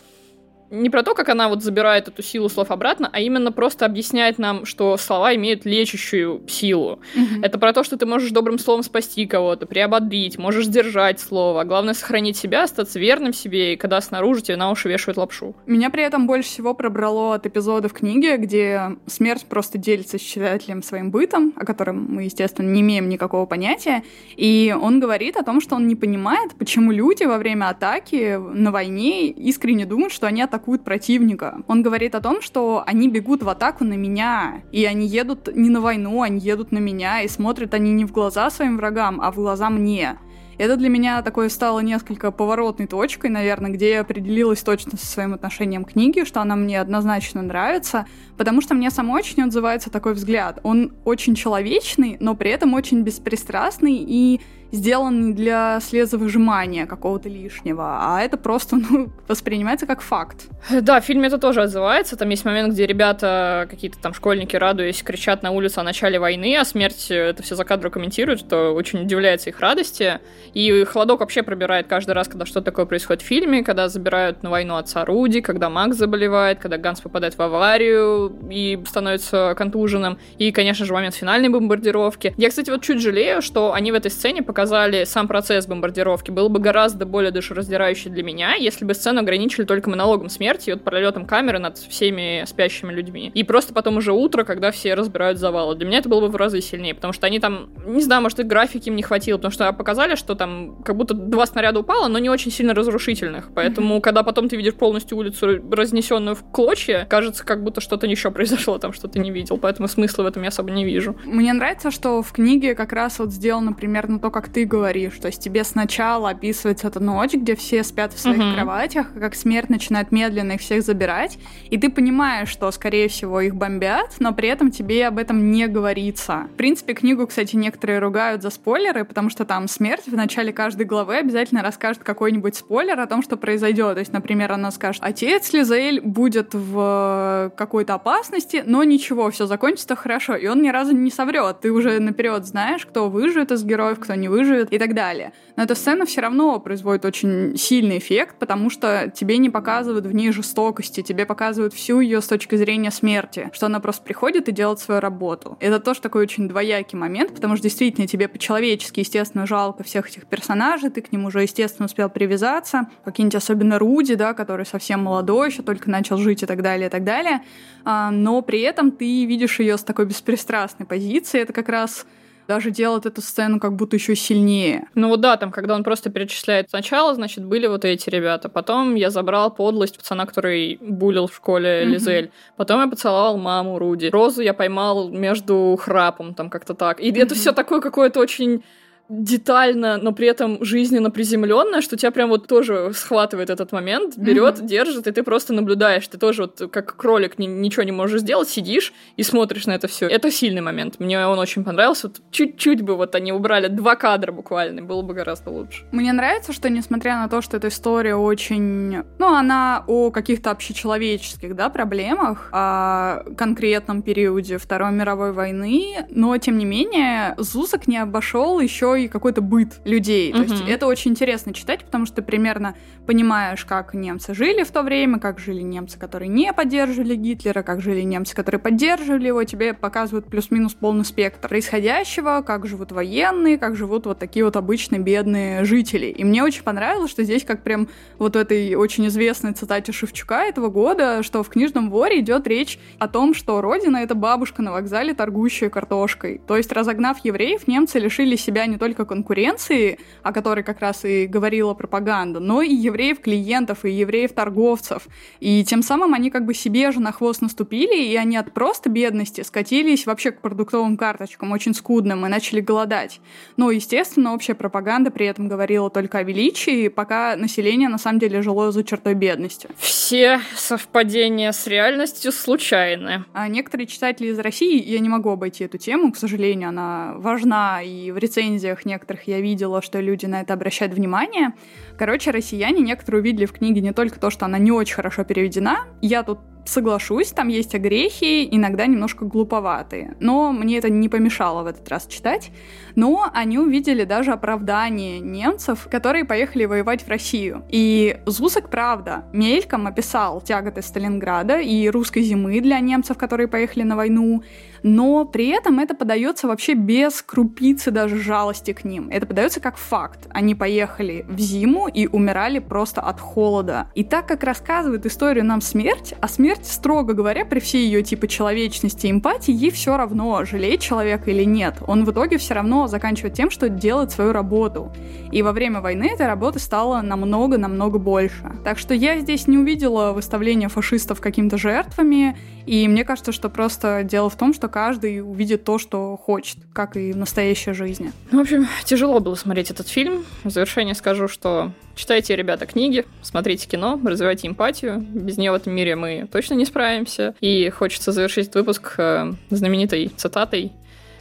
[0.76, 4.38] не про то, как она вот забирает эту силу слов обратно, а именно просто объясняет
[4.38, 7.00] нам, что слова имеют лечащую силу.
[7.16, 7.44] Mm-hmm.
[7.44, 11.64] Это про то, что ты можешь добрым словом спасти кого-то, приободрить, можешь сдержать слово.
[11.64, 15.56] Главное сохранить себя, остаться верным себе, и когда снаружи тебе на уши вешают лапшу.
[15.66, 20.22] Меня при этом больше всего пробрало от эпизода в книге, где смерть просто делится с
[20.22, 24.04] читателем своим бытом, о котором мы, естественно, не имеем никакого понятия.
[24.36, 28.72] И он говорит о том, что он не понимает, почему люди во время атаки на
[28.72, 31.62] войне искренне думают, что они атакуют атакуют противника.
[31.68, 35.70] Он говорит о том, что они бегут в атаку на меня, и они едут не
[35.70, 39.32] на войну, они едут на меня, и смотрят они не в глаза своим врагам, а
[39.32, 40.18] в глаза мне.
[40.58, 45.34] Это для меня такое стало несколько поворотной точкой, наверное, где я определилась точно со своим
[45.34, 48.06] отношением к книге, что она мне однозначно нравится,
[48.38, 50.60] потому что мне самой очень отзывается такой взгляд.
[50.64, 54.40] Он очень человечный, но при этом очень беспристрастный и
[54.72, 60.48] сделан для слезовыжимания какого-то лишнего, а это просто ну, воспринимается как факт.
[60.82, 62.18] Да, в фильме это тоже отзывается.
[62.18, 66.56] Там есть момент, где ребята, какие-то там школьники, радуясь, кричат на улице о начале войны,
[66.58, 70.20] а смерть это все за кадром комментирует, что очень удивляется их радости.
[70.54, 74.50] И холодок вообще пробирает каждый раз, когда что-то такое происходит в фильме, когда забирают на
[74.50, 80.18] войну отца Руди, когда Макс заболевает, когда Ганс попадает в аварию и становится контуженным.
[80.38, 82.34] И, конечно же, момент финальной бомбардировки.
[82.38, 86.32] Я, кстати, вот чуть жалею, что они в этой сцене показали сам процесс бомбардировки.
[86.32, 90.74] Был бы гораздо более душераздирающий для меня, если бы сцену ограничили только монологом смерти и
[90.74, 93.32] вот пролетом камеры над всеми спящими людьми.
[93.34, 95.76] И просто потом уже утро, когда все разбирают завалы.
[95.76, 98.40] Для меня это было бы в разы сильнее, потому что они там, не знаю, может,
[98.40, 102.08] и графики им не хватило, потому что показали, что там как будто два снаряда упало,
[102.08, 103.50] но не очень сильно разрушительных.
[103.54, 104.02] Поэтому, mm-hmm.
[104.02, 108.78] когда потом ты видишь полностью улицу разнесенную в клочья, кажется, как будто что-то еще произошло
[108.78, 109.58] там, что ты не видел.
[109.58, 111.18] Поэтому смысла в этом я особо не вижу.
[111.26, 115.18] Мне нравится, что в книге как раз вот сделано примерно то, как как ты говоришь.
[115.20, 118.54] То есть тебе сначала описывается эта ночь, где все спят в своих угу.
[118.54, 121.40] кроватях, как смерть начинает медленно их всех забирать,
[121.72, 125.68] и ты понимаешь, что, скорее всего, их бомбят, но при этом тебе об этом не
[125.68, 126.48] говорится.
[126.54, 130.86] В принципе, книгу, кстати, некоторые ругают за спойлеры, потому что там смерть в начале каждой
[130.86, 133.96] главы обязательно расскажет какой-нибудь спойлер о том, что произойдет.
[133.96, 139.96] То есть, например, она скажет, отец Лизаэль будет в какой-то опасности, но ничего, все закончится
[139.96, 140.36] хорошо.
[140.36, 141.62] И он ни разу не соврет.
[141.62, 145.34] Ты уже наперед знаешь, кто выживет из героев, кто не выживет и так далее.
[145.56, 150.14] Но эта сцена все равно производит очень сильный эффект, потому что тебе не показывают в
[150.14, 154.52] ней жестокости, тебе показывают всю ее с точки зрения смерти, что она просто приходит и
[154.52, 155.58] делает свою работу.
[155.60, 160.26] Это тоже такой очень двоякий момент, потому что действительно тебе по-человечески, естественно, жалко всех этих
[160.26, 165.50] персонажей, ты к ним уже, естественно, успел привязаться, какие-нибудь особенно Руди, да, который совсем молодой,
[165.50, 167.42] еще только начал жить и так далее, и так далее.
[167.84, 172.06] А, но при этом ты видишь ее с такой беспристрастной позиции, это как раз
[172.48, 174.88] даже делает эту сцену как будто еще сильнее.
[174.96, 178.50] Ну вот да, там, когда он просто перечисляет сначала, значит, были вот эти ребята.
[178.50, 181.86] Потом я забрал подлость пацана, который булил в школе mm-hmm.
[181.86, 182.32] Лизель.
[182.58, 184.08] Потом я поцеловал маму Руди.
[184.08, 187.00] Розу я поймал между храпом, там как-то так.
[187.00, 187.24] И mm-hmm.
[187.24, 188.64] это все такое какое-то очень
[189.10, 194.60] детально, но при этом жизненно приземленная, что тебя прям вот тоже схватывает этот момент, берет,
[194.60, 194.68] mm-hmm.
[194.68, 196.08] держит, и ты просто наблюдаешь.
[196.08, 199.88] Ты тоже вот как кролик ни, ничего не можешь сделать, сидишь и смотришь на это
[199.88, 200.08] все.
[200.08, 201.00] Это сильный момент.
[201.00, 202.08] Мне он очень понравился.
[202.08, 205.86] Вот чуть-чуть бы вот они убрали два кадра буквально, было бы гораздо лучше.
[205.92, 209.04] Мне нравится, что несмотря на то, что эта история очень...
[209.20, 216.58] Ну, она о каких-то общечеловеческих, да, проблемах, о конкретном периоде Второй мировой войны, но, тем
[216.58, 220.32] не менее, Зусак не обошел еще и какой-то быт людей.
[220.32, 224.72] То есть это очень интересно читать, потому что ты примерно понимаешь, как немцы жили в
[224.72, 229.44] то время, как жили немцы, которые не поддерживали Гитлера, как жили немцы, которые поддерживали его.
[229.44, 235.02] Тебе показывают плюс-минус полный спектр происходящего, как живут военные, как живут вот такие вот обычные
[235.02, 236.08] бедные жители.
[236.08, 240.46] И мне очень понравилось, что здесь как прям вот в этой очень известной цитате Шевчука
[240.46, 244.72] этого года, что в книжном воре идет речь о том, что родина— это бабушка на
[244.72, 246.42] вокзале, торгующая картошкой.
[246.48, 251.06] То есть, разогнав евреев, немцы лишили себя не только только конкуренции, о которой как раз
[251.06, 255.08] и говорила пропаганда, но и евреев-клиентов, и евреев-торговцев.
[255.40, 258.90] И тем самым они как бы себе же на хвост наступили, и они от просто
[258.90, 263.22] бедности скатились вообще к продуктовым карточкам, очень скудным, и начали голодать.
[263.58, 268.44] Но, естественно, общая пропаганда при этом говорила только о величии, пока население на самом деле
[268.44, 269.68] жило за чертой бедности.
[269.80, 273.26] Все совпадения с реальностью случайны.
[273.34, 277.82] А некоторые читатели из России, я не могу обойти эту тему, к сожалению, она важна
[277.82, 281.54] и в рецензиях рецензиях некоторых я видела, что люди на это обращают внимание.
[281.98, 285.86] Короче, россияне некоторые увидели в книге не только то, что она не очень хорошо переведена.
[286.02, 290.16] Я тут соглашусь, там есть огрехи, иногда немножко глуповатые.
[290.20, 292.52] Но мне это не помешало в этот раз читать.
[292.96, 297.64] Но они увидели даже оправдание немцев, которые поехали воевать в Россию.
[297.70, 303.96] И Зусак, правда, мельком описал тяготы Сталинграда и русской зимы для немцев, которые поехали на
[303.96, 304.44] войну,
[304.88, 309.10] но при этом это подается вообще без крупицы даже жалости к ним.
[309.10, 310.28] Это подается как факт.
[310.30, 313.88] Они поехали в зиму и умирали просто от холода.
[313.96, 318.28] И так как рассказывает историю нам смерть, а смерть, строго говоря, при всей ее типа
[318.28, 321.76] человечности и эмпатии, ей все равно, жалеть человека или нет.
[321.88, 324.92] Он в итоге все равно заканчивает тем, что делает свою работу.
[325.32, 328.54] И во время войны этой работы стало намного-намного больше.
[328.64, 334.04] Так что я здесь не увидела выставления фашистов какими-то жертвами, и мне кажется, что просто
[334.04, 338.12] дело в том, что каждый увидит то, что хочет, как и в настоящей жизни.
[338.32, 340.24] Ну, в общем, тяжело было смотреть этот фильм.
[340.44, 345.00] В завершение скажу, что читайте, ребята, книги, смотрите кино, развивайте эмпатию.
[345.00, 347.36] Без нее в этом мире мы точно не справимся.
[347.42, 350.74] И хочется завершить этот выпуск э, знаменитой цитатой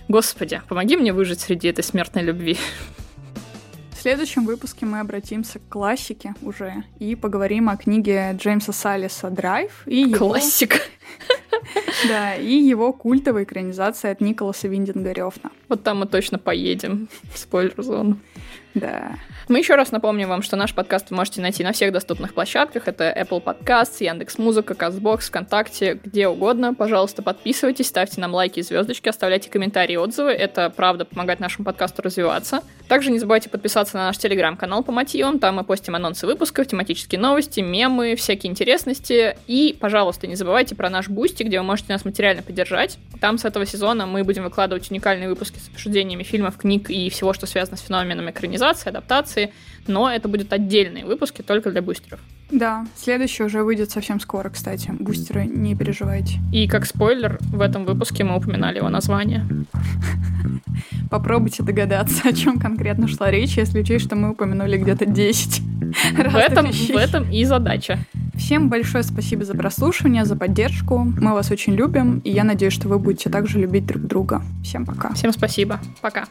[0.09, 2.59] «Господи, помоги мне выжить среди этой смертной любви».
[3.93, 9.83] В следующем выпуске мы обратимся к классике уже и поговорим о книге Джеймса Саллиса «Драйв»
[9.87, 10.29] и его...
[10.29, 10.77] Классика.
[12.09, 15.51] Да, и его культовая экранизация от Николаса Виндинга Рёфна.
[15.69, 17.09] Вот там мы точно поедем.
[17.35, 18.19] Спойлер-зону.
[18.75, 19.17] Да.
[19.49, 22.89] Мы еще раз напомним вам, что наш подкаст вы можете найти на всех доступных площадках.
[22.89, 26.75] Это Apple Podcasts, Яндекс Музыка, Castbox, ВКонтакте, где угодно.
[26.75, 30.31] Пожалуйста, подписывайтесь, ставьте нам лайки и звездочки, оставляйте комментарии и отзывы.
[30.31, 32.63] Это, правда, помогает нашему подкасту развиваться.
[32.89, 35.39] Также не забывайте подписаться на наш телеграм-канал по мотивам.
[35.39, 39.37] Там мы постим анонсы выпусков, тематические новости, мемы, всякие интересности.
[39.47, 42.99] И, пожалуйста, не забывайте про наш Бусти, где вы можете нас материально поддержать.
[43.21, 47.33] Там с этого сезона мы будем выкладывать уникальные выпуски с обсуждениями фильмов, книг и всего,
[47.33, 49.53] что связано с феноменом экранизации, адаптации презентации,
[49.87, 52.21] но это будут отдельные выпуски только для бустеров.
[52.51, 54.93] Да, следующий уже выйдет совсем скоро, кстати.
[54.99, 56.39] Бустеры, не переживайте.
[56.53, 59.47] И как спойлер, в этом выпуске мы упоминали его название.
[61.11, 65.61] попробуйте догадаться, о чем конкретно шла речь, если учесть, что мы упомянули где-то 10
[66.33, 67.99] в этом, в этом и задача.
[68.35, 70.99] Всем большое спасибо за прослушивание, за поддержку.
[70.99, 74.43] Мы вас очень любим, и я надеюсь, что вы будете также любить друг друга.
[74.63, 75.13] Всем пока.
[75.15, 75.81] Всем спасибо.
[76.01, 76.25] Пока.